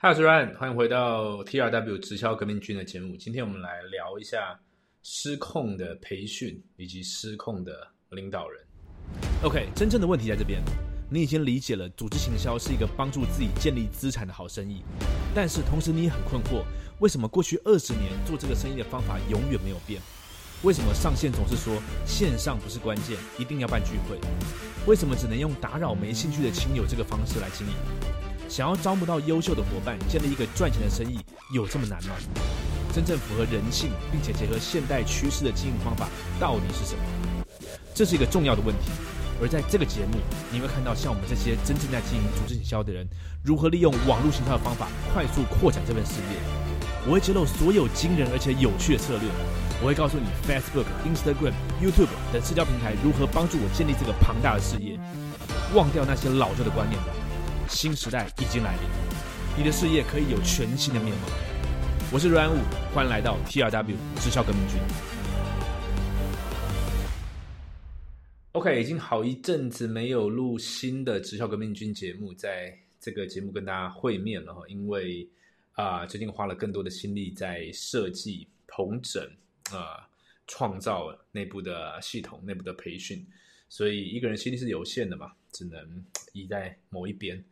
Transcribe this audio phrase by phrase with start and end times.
[0.00, 3.16] 嗨，我是 Ryan，欢迎回到 TRW 直销革命军的节目。
[3.16, 4.56] 今天我们来聊一下
[5.02, 7.72] 失控的培训以及失控的
[8.10, 8.64] 领导人。
[9.42, 10.62] OK，真正的问题在这边，
[11.10, 14.84] 你已经理解了组织行销是一个帮助自己建立资产的好生意，
[15.34, 16.62] 但是同时你也很困惑，
[17.00, 20.00] 为什么过去二十年做这个生意的方法永远没有变？
[20.62, 21.74] 为什么上线总是说
[22.06, 24.16] 线上不是关键，一定要办聚会？
[24.86, 27.72] 为什么只能用打扰没兴趣的亲友这个方式来经营？
[28.48, 31.20] 想要招募到优秀的伙伴，建立一个赚钱的生意，
[31.52, 32.14] 有这么难吗？
[32.94, 36.08] 真正符合人性，并且结合现代趋势的经营方法，
[36.40, 37.44] 到底是什么？
[37.94, 38.90] 这是一个重要的问题。
[39.40, 40.18] 而在这个节目，
[40.50, 43.06] 你会看到像我们这些真正在经营组织营销的人，
[43.44, 46.40] 如何利用网络行销的方法，快速扩展这份事业。
[47.06, 49.28] 我会揭露所有惊人而且有趣的策略。
[49.80, 54.98] 我会告诉你，Facebook、Instagram、YouTube 等社交平台如何帮助我建立这个庞大的事业。
[55.74, 57.12] 忘掉那些老旧的观念吧。
[57.68, 58.82] 新时代已经来临，
[59.58, 61.28] 你的事业可以有全新的面貌。
[62.10, 62.58] 我是阮武，
[62.94, 64.80] 欢迎来到 TRW 直销革命军。
[68.52, 75.28] OK，已经好一阵子没有录新的直销革命军节目，在这个节目跟大家会面了哈，因为
[75.72, 79.22] 啊，最近花了更多的心力在设计、同整
[79.70, 80.08] 啊，
[80.46, 83.24] 创造内部的系统、内部的培训，
[83.68, 87.44] 所以一个人心力是有限的嘛，只能移在某一边。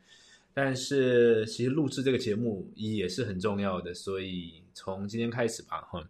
[0.58, 6.02] 但是其实录制这个节目也是很重要的，所以从今天开始吧，哈，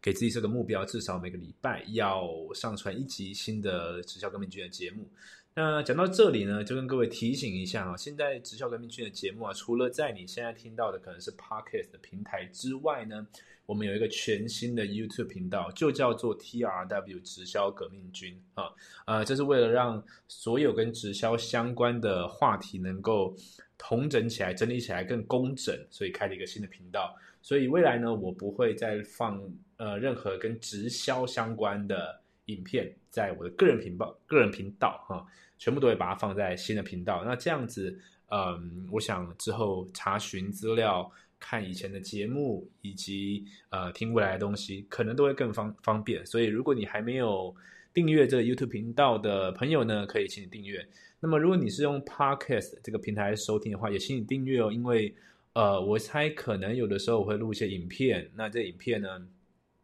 [0.00, 5.06] 给自己设个目标，至少每个礼拜要上传一集新的直销革命军的节目。
[5.54, 13.26] 那讲到这里呢，就跟各位提醒一下啊，现在直销革命军的节目啊，除了在你现在听到的可能是 Podcast 的平台之外呢，
[13.66, 18.70] 我们有一个全新的 YouTube 频道，就叫做 TRW 直销革命军啊，
[19.06, 23.36] 呃，这是为了让所有跟直销相关的话题能够。
[23.82, 27.16] 统整起来，整理起来更工整，所以开了一个新的频道。
[27.40, 29.42] 所以未来呢，我不会再放
[29.78, 35.26] 呃任何跟直销相关的影片在我的个人频道、个人频道哈，
[35.58, 37.24] 全部都会把它放在新的频道。
[37.24, 37.98] 那这样子，
[38.28, 46.24] 嗯，我想之后查询资料、看以前的节目以及呃听未来的东西，可能都会更方方便。
[46.26, 47.56] 所以如果你还没有
[47.94, 50.86] 订阅这个 YouTube 频道的朋友呢，可以请你订阅。
[51.22, 54.72] 那么，如果你是用 Podcast 这个平台收听的话，也请你订阅哦。
[54.72, 55.14] 因为，
[55.52, 59.28] 呃，我猜可能有的时候我会录一些影片，那这影片呢，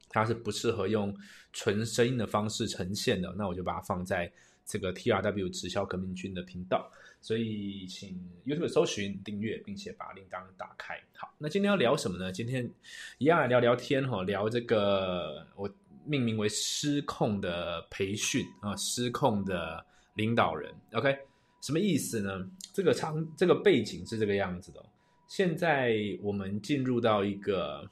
[0.09, 1.15] 它是不适合用
[1.53, 4.33] 纯声音的方式呈现的，那我就把它放在
[4.65, 6.91] 这个 TRW 直销革命军的频道。
[7.21, 10.99] 所以，请 YouTube 搜寻订阅，并且把铃铛打开。
[11.17, 12.33] 好，那今天要聊什么呢？
[12.33, 12.71] 今天
[13.19, 15.69] 一样来聊聊天哈，聊这个我
[16.07, 19.85] 命名为失控的培训啊，失控的。
[20.16, 21.16] 领导人，OK，
[21.62, 22.50] 什么意思呢？
[22.75, 24.84] 这个场这个背景是这个样子的。
[25.27, 27.88] 现在我们进入到一个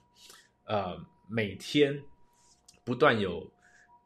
[0.65, 0.99] 呃，
[1.29, 1.99] 每天
[2.85, 3.51] 不断有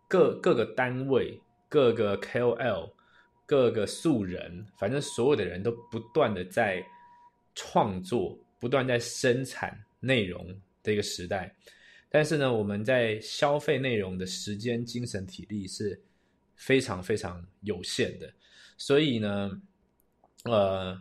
[0.09, 2.93] 各各个单位、各个 KOL、
[3.47, 6.85] 各个素人，反正所有的人都不断的在
[7.55, 10.47] 创作、不断在生产内容
[10.83, 11.55] 的一个时代。
[12.09, 16.01] 但是呢，我们在消费内容的时间、精神、体力是。
[16.59, 18.29] 非常非常有限的，
[18.77, 19.63] 所以呢，
[20.43, 21.01] 呃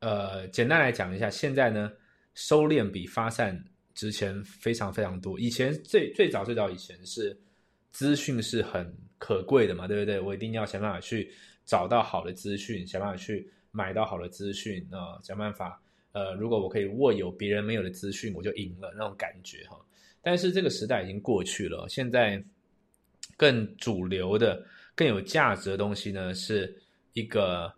[0.00, 1.90] 呃，简单来讲一下，现在呢，
[2.34, 5.40] 收敛比发散值钱非常非常多。
[5.40, 7.34] 以前最最早最早以前是
[7.90, 10.20] 资讯是很可贵的嘛，对不对？
[10.20, 11.32] 我一定要想办法去
[11.64, 15.82] 找到好的资讯，想办法去买到好的资讯啊，想办法
[16.12, 19.80] 呃，如果我可以握有别人没有的资讯，我就赢了那种感觉哈。
[20.20, 22.44] 但是这个时代已经过去了，现在。
[23.40, 24.62] 更主流的、
[24.94, 26.78] 更有价值的东西呢，是
[27.14, 27.72] 一个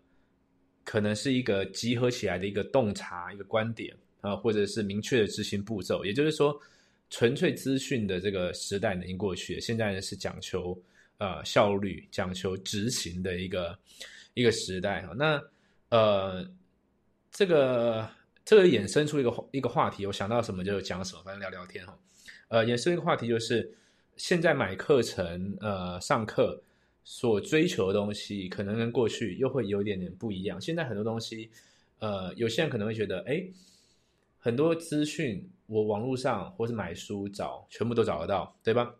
[0.83, 6.05] 可能是一个集合起来的一个洞察、一个观点啊，或者是明确的执行步骤。
[6.05, 6.61] 也就是说，
[7.11, 10.77] 纯粹资讯的这个时代已经过去，现在呢是讲求
[11.19, 13.79] 呃效率、讲求执行的一个
[14.35, 15.15] 一个时代哈。
[15.17, 15.41] 那
[15.91, 16.45] 呃，
[17.31, 18.11] 这个
[18.45, 21.97] 这个衍生出一个一个话题，我想到什么就讲什么，反正聊聊天哈。
[22.49, 23.73] 呃，衍生一个话题就是。
[24.17, 26.63] 现在买课程，呃，上课
[27.03, 30.61] 所追求的东西，可能跟过去又会有一点点不一样。
[30.61, 31.51] 现在很多东西，
[31.99, 33.43] 呃，有些人可能会觉得，哎，
[34.39, 38.95] 很多资讯我网络上或是买书找，全部都找得到，对吧？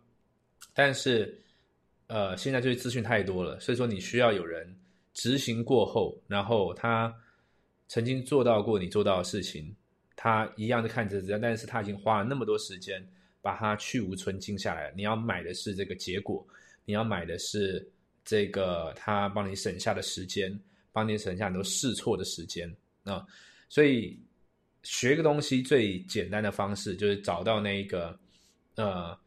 [0.73, 1.39] 但是，
[2.07, 4.75] 呃，现在这些资讯太多了，所以说你需要有人
[5.13, 7.13] 执行过后，然后他
[7.87, 9.73] 曾经做到过你做到的事情，
[10.15, 13.07] 他一样的看着这但是他已经花了那么多时间。
[13.43, 16.47] 把它去无存精下来，你要买的是这个结果，
[16.85, 17.85] 你要买的是
[18.23, 20.57] 这个他帮你省下的时间，
[20.93, 22.73] 帮你省下很多试错的时间
[23.03, 23.27] 啊。
[23.67, 24.17] 所以
[24.83, 28.17] 学一个东西最简单的方式就是找到那一个
[28.75, 29.17] 呃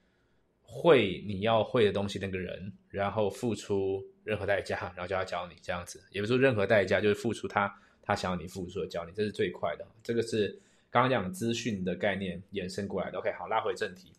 [0.62, 7.70] 会你要会的东西那个人，然后付出任何代价，然后叫他教你这样子，也不是说任何代价，就是付出他
[8.02, 9.86] 他想要你付出的教你，这是最快的。
[10.02, 10.58] 这个是
[10.96, 13.18] 刚刚讲资讯的概念延伸过来的。
[13.18, 14.14] OK，好，拉回正题。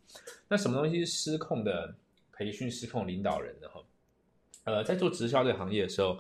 [0.47, 1.95] 那什么东西失控的
[2.31, 3.83] 培训、失控领导人呢哈？
[4.65, 6.19] 呃，在做直销这个行业的时候。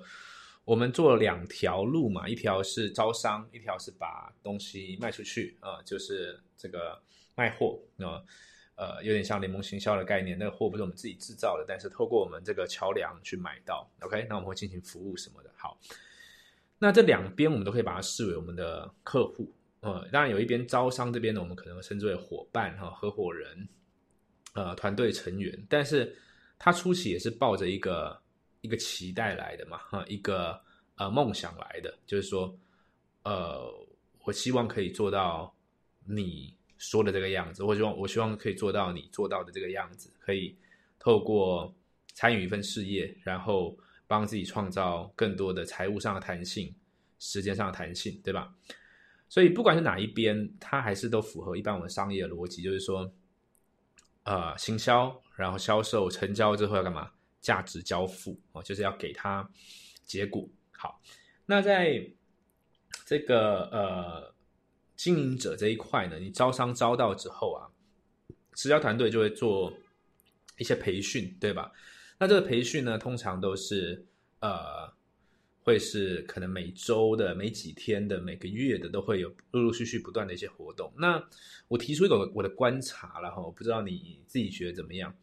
[0.65, 7.01] 我们做了两条路嘛，一条是招商，一条是把东西卖出去啊，就是这个
[7.35, 8.19] 卖货啊，
[8.75, 10.37] 呃，有点像联盟行销的概念。
[10.37, 13.89] 那个货不是我们自己制造的，但是透过我们这个桥梁去买到。
[14.01, 15.49] OK，那我们会进行服务什么的。
[15.55, 15.79] 好，
[16.79, 19.49] 那这两边我们都可以把它视为我们的客户。
[19.91, 23.67] 呃，当然有一边招商这边呢，我们可能称之为伙伴哈，合伙人，
[24.53, 25.65] 呃，团队成员。
[25.69, 26.15] 但是
[26.59, 28.21] 他初期也是抱着一个。
[28.61, 30.59] 一个期待来的嘛，哈，一个
[30.95, 32.53] 呃梦想来的，就是说，
[33.23, 33.71] 呃，
[34.25, 35.55] 我希望可以做到
[36.03, 40.57] 你说的这个样子，我希望我希望可以做到你做到的这个样子，可以
[40.97, 41.73] 透过
[42.13, 46.73] 参与一份事业，然后帮自己创造更多的财务上的弹性、
[47.19, 48.53] 时间上的弹性，对吧？
[49.29, 53.11] 所以不管是哪一边，它还是都符合一般我们商业的逻辑，就是说，
[54.23, 57.11] 呃，行销，然后销售成交之后要干嘛？
[57.39, 59.49] 价值交付哦，就是要给他
[60.05, 60.45] 结果。
[60.71, 60.99] 好，
[61.45, 62.05] 那在
[63.05, 64.33] 这个呃
[64.97, 67.69] 经营者这一块呢，你招商招到之后啊，
[68.53, 69.71] 直销团队就会做
[70.57, 71.71] 一些培训，对吧？
[72.19, 74.05] 那这个培训呢，通常都是
[74.39, 74.91] 呃，
[75.67, 80.89] 会是可能每周的、每几天的、每个月的，都会有陆陆续续不断的一些活动。
[80.97, 81.21] 那
[81.67, 85.13] 我提出一个我的观察了哈，我不知道你自己觉得怎么样。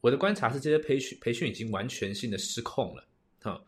[0.00, 3.04] 我的观察是，这些培训培训已经完全性的失控了，
[3.42, 3.62] 哈，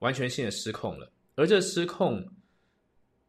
[0.00, 1.08] 完全性的失控了。
[1.36, 2.28] 而这失控，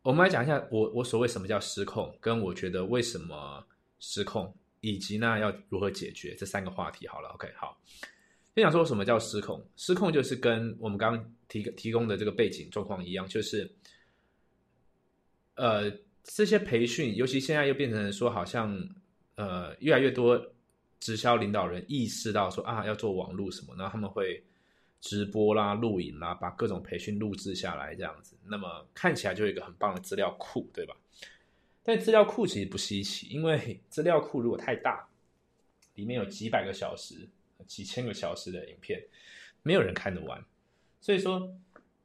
[0.01, 3.63] 我们来讲一下，我我所谓什么叫失控，跟我觉得为什么
[3.99, 4.51] 失控，
[4.81, 7.07] 以及呢要如何解决这三个话题。
[7.07, 7.79] 好了，OK，好，
[8.55, 9.65] 先讲说什么叫失控。
[9.75, 13.69] 失控就是跟我们刚刚提提供的这个背景状况一样，就是，
[15.55, 15.91] 呃，
[16.23, 18.77] 这些培训，尤其现在又变成说，好像
[19.35, 20.49] 呃越来越多。
[20.99, 24.41] 直销领导人意识到说啊，要做网络什么，然后他们会
[25.01, 30.95] 直播啦、录影啦，把各种培训录制下来，这样子，那么看起来就有一个很棒的资料库，对吧？
[31.83, 35.05] 但资料库其实不稀奇，因为资料库如果太大，
[35.95, 37.27] 里面有几百个小时、
[37.67, 39.03] 几千个小时的影片，
[39.61, 40.43] 没有人看得完。
[41.01, 41.53] 所以说，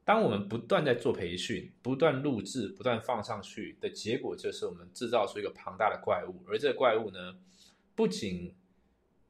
[0.05, 7.37] 当我们不断在做培训、不断录制、不断放上去的结果，就是我们制造出一个庞大的怪物，而这个怪物呢，
[7.95, 8.55] 不仅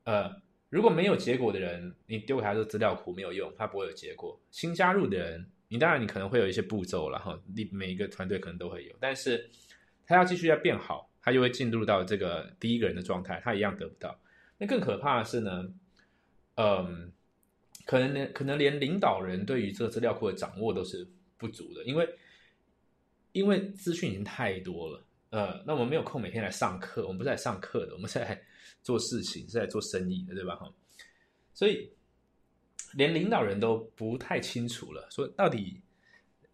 [0.05, 0.41] 呃，
[0.71, 4.41] 如果没有结果的人，你丢给他这个资料库没有用，他不会有结果。
[4.51, 9.51] 新加入的人，你当然你可能会有一些步骤了哈，你每一个团队可能都会有，但是
[10.07, 14.19] 他要继续要变好，他就会进入到这个第一个人的状态，他一样得不到。
[14.57, 15.71] 那更可怕的是呢，
[16.61, 17.13] 嗯，
[17.87, 22.19] 可能连可能连领导人对于这个资料库的掌握都是不足的，因为
[23.31, 25.05] 因为资讯已经太多了。
[25.31, 28.43] 呃，那我们没有空每天来上课，我们不是来上课的，我们是来
[28.83, 30.57] 做事情，是在做生意的，对吧？
[30.57, 30.73] 哈，
[31.55, 31.93] 所以
[32.95, 35.81] 连领导人都不太清楚了，说到底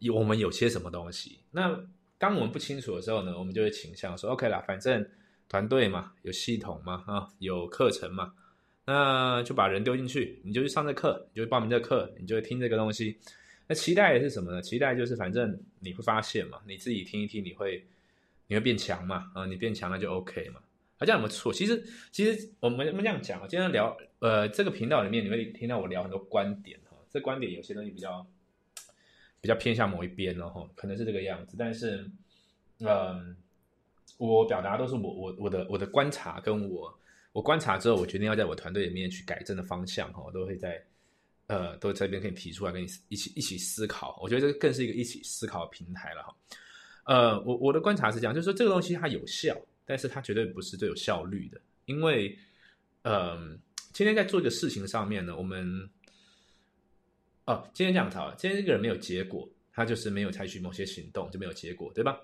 [0.00, 1.38] 有我们有些什么东西。
[1.52, 1.86] 那
[2.18, 5.08] 当我们不清楚的时候呢，我们就会倾向说，OK 啦，反正
[5.48, 8.34] 团队嘛，有系统嘛，啊，有课程嘛，
[8.86, 13.18] 那就把人丢进去，你就去上这课，你就报名这课，你就会听这个东西。
[13.66, 14.62] 那期待是什么呢？
[14.62, 17.84] 期待就是反正你会发现嘛，你自己听一听，你会。
[18.46, 19.30] 你会变强嘛？
[19.34, 20.60] 啊，你变强了就 OK 嘛？
[20.98, 21.50] 啊，这样有没错？
[21.50, 26.94] 其实，其实我们我们这样讲啊，今天聊呃这个频道里面，你会听到我聊很多观点哈。
[27.08, 28.24] 这观点有些东西比较
[29.40, 31.56] 比较偏向某一边哦，可能是这个样子。
[31.58, 32.06] 但是，
[32.80, 33.34] 嗯，
[34.18, 36.94] 我表达都是我我我的我的观察，跟我
[37.34, 40.80] 我观察之后，我决定要在我团队里面去改正的方向哈，我都会在
[41.48, 44.16] 呃都这边可以提出来跟你一起一起思考。
[44.22, 46.36] 我觉得这个更是一个一起思考的平台了哈。
[47.06, 52.38] 呃，我我的观察是这样，就是说这个东西它有效，但是它绝对不是最有效率的，因为，
[53.02, 53.58] 嗯，
[53.92, 55.90] 今天在做一个事情上面呢，我们，
[57.46, 62.16] 哦，今天这样子啊，今天这个人没有结果，他就是没有采取某些行动，就没有结果，对吧？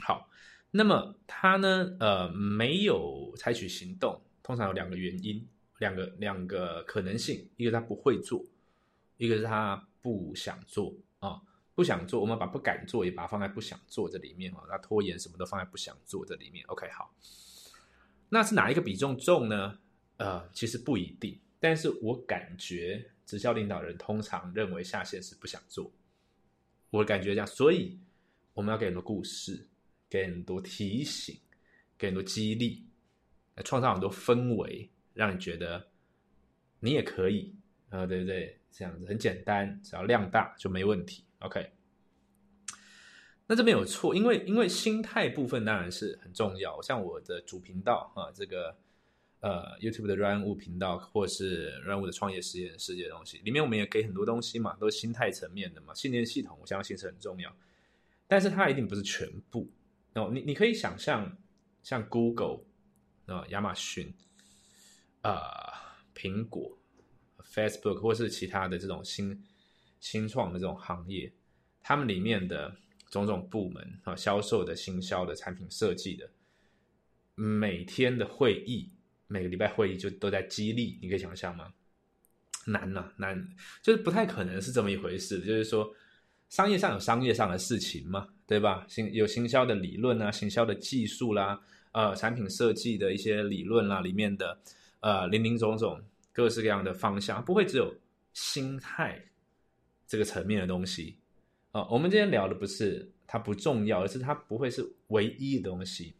[0.00, 0.26] 好，
[0.72, 5.46] 那么他呢，呃，没有采取行动，通常有两个原因，
[5.78, 8.44] 两个两个可能性，一个他不会做，
[9.16, 11.40] 一个是他不想做啊。
[11.74, 16.62] 不想做，我们把不敢做也把它放在不想做这里面哈，那拖延什么都放在不想做这里面。
[16.66, 17.14] OK，好，
[18.28, 19.78] 那是哪一个比重重呢？
[20.18, 25.90] 呃，其实不一定，但是我感觉直销领导人通常认为下线是不想做，
[26.90, 27.98] 我感觉这样，所以
[28.52, 29.66] 我们要给很多故事，
[30.12, 31.34] 给很多提醒，
[31.96, 32.84] 给很多激励，
[33.64, 35.88] 创造很多氛围，让你觉得
[36.80, 37.54] 你也可以
[37.88, 38.58] 啊，对不对？
[38.70, 41.24] 这样子很简单，只要量大就没问题。
[41.38, 41.66] OK，
[43.46, 46.82] 那这边有错，因为因为心态部分当然是很重要。
[46.82, 48.76] 像我的主频道啊，这个
[49.40, 57.50] 呃 YouTube 的 Run 物频道，或是 Run 物的创业实验世界的东西，里面我们也给很多东西嘛，都是心态层面的嘛，信念系统，我相信是很重要。
[58.26, 59.70] 但是它一定不是全部
[60.14, 60.30] 哦。
[60.32, 61.36] 你你可以想象，
[61.82, 62.60] 像 Google
[63.26, 64.14] 啊、亚马逊
[65.22, 66.78] 啊、苹果。
[67.52, 69.44] Facebook 或是其他的这种新
[70.00, 71.30] 新创的这种行业，
[71.82, 72.74] 他们里面的
[73.10, 76.30] 种种部门啊，销售的、行销的、产品设计的，
[77.34, 78.90] 每天的会议，
[79.26, 81.74] 每个礼拜会议就都在激励，你可以想象吗？
[82.64, 83.46] 难呐，难，
[83.82, 85.40] 就是不太可能是这么一回事。
[85.40, 85.94] 就是说，
[86.48, 88.84] 商业上有商业上的事情嘛，对吧？
[88.88, 91.60] 行有行销的理论啊，行销的技术啦，
[91.92, 94.58] 呃，产品设计的一些理论啦，里面的
[95.00, 96.00] 呃，林林总总。
[96.34, 97.94] 各式各样的方向，不会只有
[98.32, 99.22] 心态
[100.06, 101.14] 这个层面的东西
[101.72, 101.86] 啊。
[101.90, 106.14] 我们今天聊的不是它不重要，而是它不会是唯一的东西。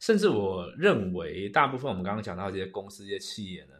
[0.00, 3.74] 甚至我认为，大部分我们刚刚讲到这些公司、这些企业呢，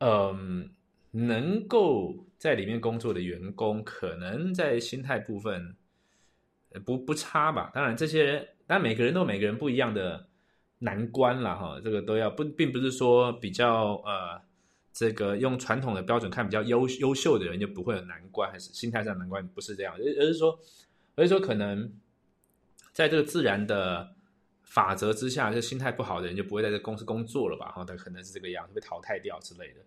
[0.00, 0.70] 嗯，
[1.10, 5.74] 能够在里面工作的员工，可能在心态部分
[6.84, 7.70] 不不差吧。
[7.74, 10.26] 当然，这些人，但每个人都有每个人不一样的。
[10.80, 14.40] 难关了哈，这个都要不，并不是说比较呃，
[14.92, 20.56] 这个用传统的标准看比较优优秀的人就不会有难关，还是心态上难关，不是这样，而而是说，
[21.16, 21.92] 而是说可能
[22.92, 24.14] 在这个自然的
[24.62, 27.72] 法则之下，就心态不好的人就不会在这公司工作了吧？
[27.72, 29.80] 哈，他可能是这个样，被淘汰掉之类的。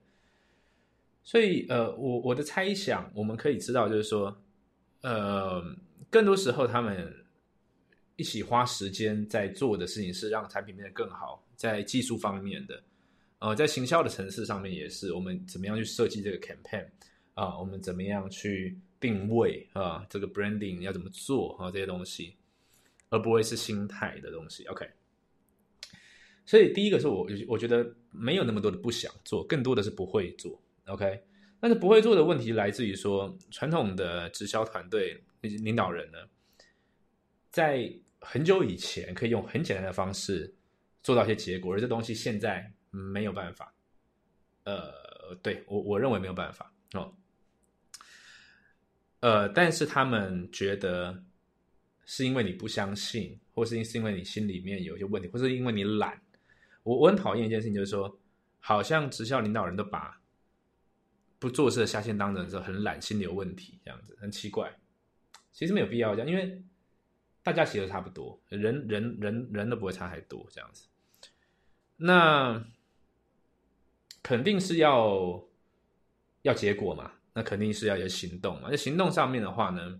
[1.23, 4.35] 所以呃，我我的猜想，我们可以知道，就是说，
[5.03, 5.63] 呃，
[6.11, 7.17] 更多时候他们。
[8.17, 12.83] 一起花时间在做的事情是让产品变得更好，在技术方面的，
[13.39, 16.85] 呃，在行销的层次上面也是，我们怎么样去设计这个 campaign
[17.33, 22.35] 啊，我们怎么样去定位啊，这个 branding 要怎么做啊，这些东西，
[23.09, 24.65] 而不会是心态的东西。
[24.65, 24.87] OK，
[26.45, 30.61] 所以第一个是我我觉得没有那么多的不想做，更多的是不会做。
[30.85, 31.23] OK，
[31.59, 36.17] 但是不会做的问题来自于说，传统的直销团队领导人呢，
[37.49, 40.53] 在很久以前可以用很简单的方式
[41.01, 43.73] 做到一些结果，而这东西现在没有办法。
[44.63, 47.13] 呃，对我我认为没有办法哦。
[49.21, 51.23] 呃，但是他们觉得
[52.05, 56.21] 是因为你不相信，或是是因为你心里面有一些问题，或是因为你懒。
[56.83, 58.19] 我我很讨厌一件事情，就是说，
[58.59, 60.19] 好像直销领导人都把
[61.39, 64.71] 不做事的下线当成是很懒，心里有问题这样子，很奇怪。
[65.51, 66.63] 其实没有必要这样，因为。
[67.43, 70.85] 大家其实差不多，人人人人都不会差太多这样子。
[71.97, 72.63] 那
[74.21, 75.43] 肯定是要
[76.43, 78.67] 要结果嘛，那肯定是要有行动嘛。
[78.69, 79.99] 那行动上面的话呢，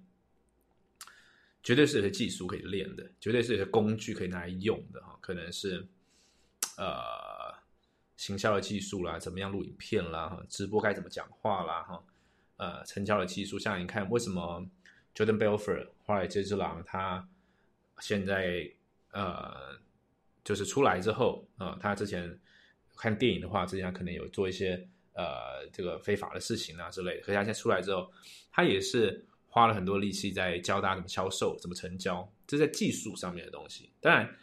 [1.64, 5.18] 绝对是有些技术可以练的，绝对是有些工具可以拿来用的哈。
[5.20, 5.88] 可能是
[6.78, 7.56] 呃
[8.18, 12.04] 行销的技术啦，怎么样录影片啦，直播该怎么讲话啦，哈，
[12.58, 14.64] 呃，成交的技术，像你看为什么
[15.16, 17.28] ？Jordan Belfort，华尔街之狼，他
[18.00, 18.70] 现在
[19.12, 19.78] 呃，
[20.44, 22.40] 就是出来之后啊，他之前
[22.96, 27.22] 看电影的话，之前可能有做一些呃这个非法的事情啊之类的。
[27.22, 28.12] 可是他现在出来之后，
[28.52, 33.92] 他也是花了很多力气在教大家怎么销售、怎么成交，这在技术上面的东西。
[34.00, 34.34] 当然，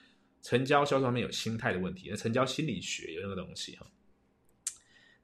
[0.42, 3.86] 成交销售上面有心态的问题，那成交心理学有那个东西哈。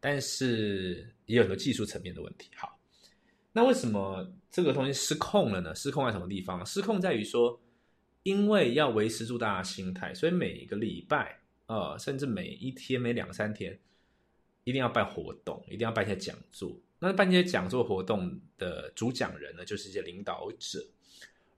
[0.00, 2.50] 但是也有很多技术层面的问题。
[2.56, 2.78] 好。
[3.52, 5.74] 那为什么这个东西失控了呢？
[5.74, 6.64] 失控在什么地方？
[6.64, 7.60] 失控在于说，
[8.22, 13.76] 因为要维持住大家心态，所以每个礼拜，呃，甚至每一天、每两三天，
[14.62, 16.80] 一定要办活动，一定要办一些讲座。
[17.00, 20.86] 那办一些讲座活动的主讲人呢，就是一些领导者，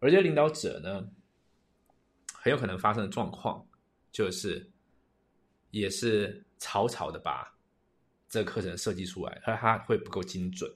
[0.01, 1.07] 而这些领导者呢，
[2.33, 3.63] 很有可能发生的状况，
[4.11, 4.67] 就是
[5.71, 7.55] 也是草草的把
[8.27, 10.75] 这个课程设计出来，而他会不够精准。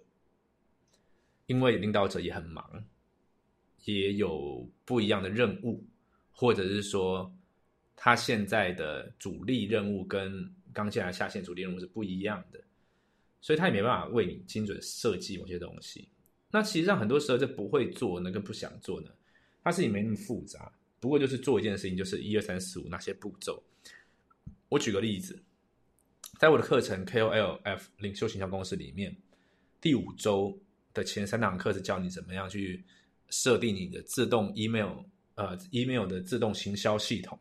[1.51, 2.85] 因为领导者也很忙，
[3.85, 5.85] 也有不一样的任务，
[6.31, 7.29] 或者是说
[7.97, 12.63] 他现在的主力任务跟刚进来下线主力任务是不一样的，
[13.41, 16.09] 所以他也没办法为你精准设计某些东西。
[16.53, 19.11] 那其实上很多时候这不会做呢，跟不想做呢，
[19.65, 23.61] 它事情没那么复杂，不过就是做一件事情，就是一二三四五那些步骤。
[24.69, 25.43] 我举个例子，
[26.39, 29.17] 在我的课程 KOLF 领袖形象公司里面，
[29.81, 30.57] 第五周。
[30.93, 32.85] 的前三堂课是教你怎么样去
[33.29, 34.99] 设定你的自动 email
[35.35, 37.39] 呃 email 的自动行销系统。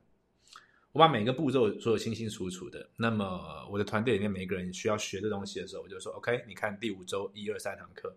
[0.91, 2.89] 我把每个步骤做的清清楚楚的。
[2.95, 8.11] 那么我的团队里面每个人需要学的东西的时候，我就说 OK，你看第五周一二三堂课，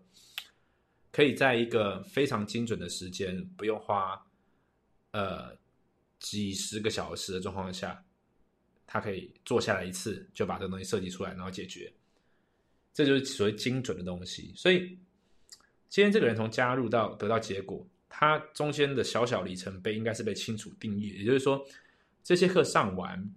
[1.11, 4.19] 可以在一个非常精准的时间，不用花
[5.11, 5.55] 呃
[6.19, 8.03] 几十个小时的状况下，
[8.87, 11.93] 他可以坐下来一次就把这个东西设计出来，然后解决。
[12.91, 14.51] 这就是所谓精准的东西。
[14.55, 14.97] 所以
[15.93, 21.09] 今天这个人从加入到得到结果，他中间的小小里程碑应该是被清楚定义。
[21.19, 21.63] 也就是说。
[22.23, 23.31] 这些课上完，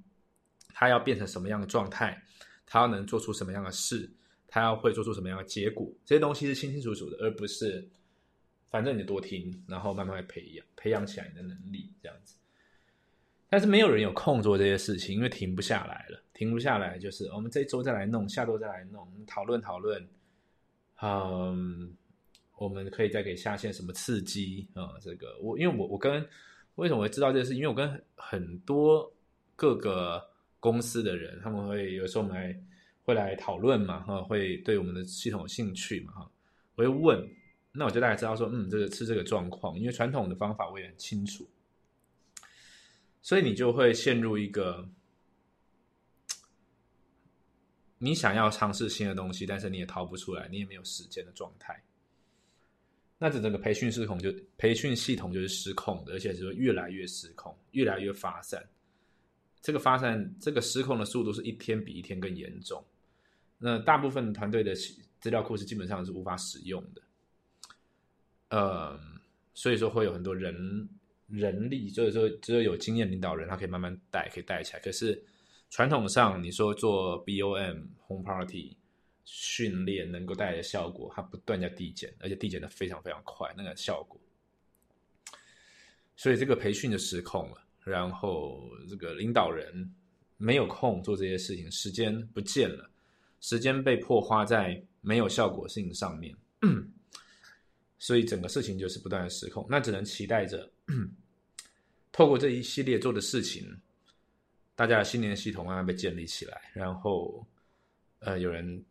[0.72, 2.22] 他要变成什么样的状态？
[2.64, 4.08] 他要能做出什么样的事？
[4.46, 5.92] 他要会做出什么样的结果？
[6.04, 7.86] 这些东西是清清楚楚的，而不是
[8.70, 12.36] 反正你多听，然后慢慢培养培养起来你的能力这样子。
[13.50, 20.08] 但是没有人有空做这些事情，因为停不下来了，停不下来就是我们这一周再来弄，下周再来弄，讨论讨论。
[21.02, 21.92] 嗯，
[22.56, 24.98] 我们可以再给下线什么刺激啊？
[25.00, 26.26] 这个我因为我我跟。
[26.76, 27.54] 为什么会知道这个事？
[27.54, 29.10] 因为我跟很多
[29.56, 30.22] 各个
[30.60, 32.62] 公司的人，他们会有时候我们来
[33.02, 36.30] 会来讨论嘛，哈，会对我们的系统有兴趣嘛，哈，
[36.74, 37.26] 我会问，
[37.72, 41.48] 那我就大概知道说，嗯，这个是这个状况，因为传统的方法我也很清楚，
[43.22, 44.86] 所以你就会陷入一个
[47.96, 51.82] 你想要尝试新的东西，但是你也逃不出来，你也没有时间的状态。
[53.18, 58.62] 那这整个培训失控，就培训系统就是失控的，而且是越来越失控，越来越发散。
[59.62, 62.84] 这个发散，这个失控的速度是一天比一天更严重。
[63.58, 64.74] 那大部分团队的
[65.18, 67.02] 资料库是基本上是无法使用的。
[68.50, 69.00] 呃，
[69.54, 70.54] 所以说会有很多人
[71.26, 74.80] 人力，就是说只有有经验领导人，他可以慢慢带，可以带起来。
[74.80, 75.20] 可是
[75.70, 78.76] 传统上，你说做 BOM Home Party。
[79.28, 84.18] 训练能够带来的效果，它不断在递减，而且递减的非常非常快，那个效果。
[86.14, 89.92] 所以这个培训就失控了，然后这个领导人
[90.36, 92.88] 没有空做这些事情，时间不见了，
[93.40, 96.34] 时间被迫花在没有效果的事情上面，
[97.98, 99.66] 所以整个事情就是不断的失控。
[99.68, 100.70] 那只能期待着，
[102.12, 103.76] 透过这一系列做的事情，
[104.76, 107.44] 大家的新年系统慢慢被建立起来，然后
[108.20, 108.84] 呃有人。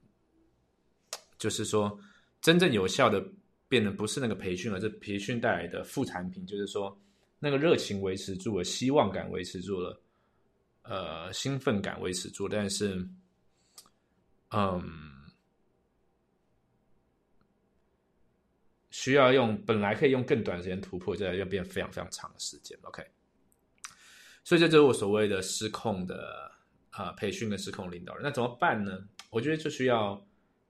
[1.38, 2.00] 就是说，
[2.42, 3.22] 真正有效的
[3.68, 6.46] 变得不是那个培训，而是培训带来的副产品。
[6.46, 6.98] 就是说，
[7.40, 10.02] 那个热情维持住了，希望感维持住了，
[10.84, 12.48] 呃，兴奋感维持住。
[12.48, 13.06] 但是，
[14.52, 14.82] 嗯，
[18.92, 22.78] 需要用本来可以用更短时间突破，现在要变非常非常长的时间。
[22.84, 23.04] OK，
[24.44, 26.50] 所以这就是我所谓的失控的
[26.92, 28.24] 啊培训的失控领导人。
[28.24, 29.06] 那怎么办呢？
[29.32, 30.26] 我觉得就需要。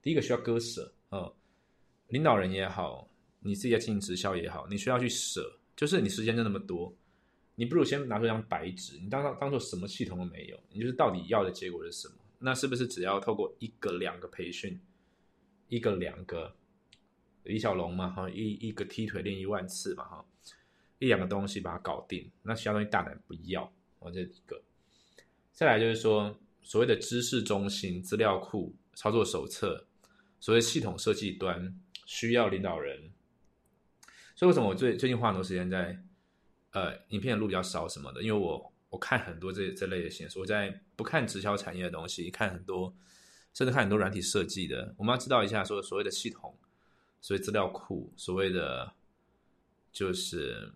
[0.06, 1.36] 第一个需要割舍，呃，
[2.10, 6.96] 领导人也好，你自己在进行直销也好，你需要去舍，就是你时间就那么多，
[7.56, 12.13] 你不如先拿出一张白纸，你当当当做什么系统都没有，你就是到底要的结果是什么？
[12.38, 14.80] 那是不是只要透过一个两个培训，
[15.70, 16.56] 一个两个
[17.41, 20.26] 李小龙嘛，哈，一一个踢腿练一万次嘛，哈，
[21.00, 24.62] 一两个东西把它搞定，那其他东西大胆不要，我这一个，
[25.52, 29.84] 再来就是说所谓的知识中心、资料库、操作手册。
[30.46, 33.12] 所谓系统设计端需要领导人，
[34.36, 36.00] 所以为什么我最最近花很多时间在
[36.70, 38.22] 呃影片的录比较少什么的？
[38.22, 42.96] 因为我我看很多这这类的线索，我在不看直销产业的东西，看很多
[43.56, 44.94] 甚至看很多软体设计的。
[45.00, 46.56] 我们要知道一下，说所谓的系统，
[47.22, 48.94] 所谓资料库，所谓的
[49.92, 50.72] 就是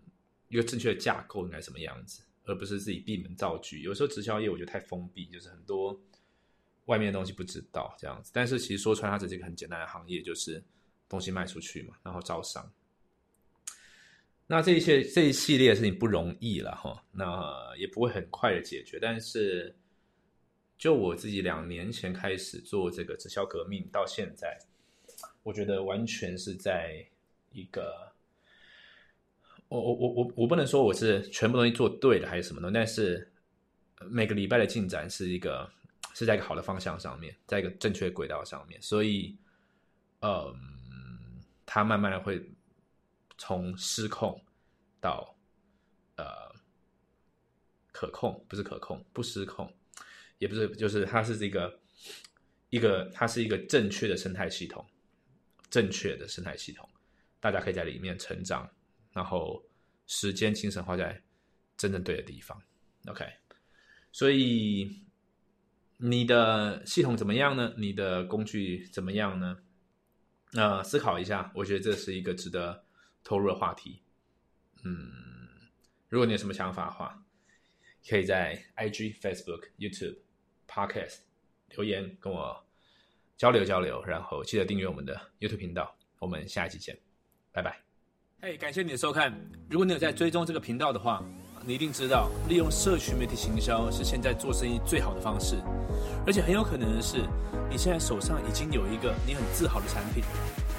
[0.48, 3.76] 一个正确的架构应该什么样子，而不是自己闭门造车。
[3.76, 6.02] 有时候直销业我觉得太封闭，就是很多。
[6.90, 10.60] 外面的东西不知道这样子，但是其实说穿，它只是一个很简单的行业，就是
[11.08, 12.68] 东西卖出去嘛，然后招商。
[14.48, 18.98] 那这一些这一系列事情不容易了哈，那也不会很快的解决。
[19.00, 19.72] 但是，
[20.76, 24.58] 就我自己两年前开始做这个直销革命到现在，
[25.44, 27.06] 我觉得完全是在
[27.52, 28.12] 一个，
[29.68, 33.30] 我我我我我不能说我是全部东西做对了还是什么的，但是
[34.10, 35.70] 每个礼拜的进展是一个。
[36.14, 39.36] 是在一个好的方向上面，在一个正确轨道上面，所以，
[40.20, 40.54] 嗯，
[41.64, 42.44] 它慢慢的会
[43.38, 44.38] 从失控
[45.00, 45.34] 到
[46.16, 46.52] 呃
[47.92, 49.72] 可控，不是可控，不失控，
[50.38, 51.78] 也不是，就是它是这个
[52.70, 54.84] 一个，它是一个正确的生态系统，
[55.70, 56.88] 正确的生态系统，
[57.38, 58.68] 大家可以在里面成长，
[59.12, 59.64] 然后
[60.06, 61.22] 时间精神花在
[61.76, 62.60] 真正对的地方
[63.06, 63.24] ，OK，
[64.12, 65.02] 所以。
[66.02, 67.74] 你的系统怎么样呢？
[67.76, 69.58] 你的工具怎么样呢？
[70.52, 72.84] 那思考一下，我觉得这是一个值得
[73.22, 74.02] 投入的话题。
[74.82, 75.12] 嗯，
[76.08, 77.22] 如果你有什么想法的话，
[78.08, 80.16] 可以在 IG、Facebook、YouTube、
[80.66, 81.18] Podcast
[81.70, 82.66] 留言跟我
[83.36, 85.94] 交流交流，然后记得订阅我们的 YouTube 频道。
[86.18, 86.98] 我们下一期见，
[87.52, 87.80] 拜拜。
[88.42, 89.38] 嘿，感谢你的收看。
[89.68, 91.22] 如果你有在追踪这个频道的话，
[91.66, 95.56] 你一定知道，利用社群媒体行销是现在做生意最好的方式。
[96.26, 97.18] 而且很有可能的是，
[97.68, 100.24] 你现在手上已经有一个你很自豪的产品，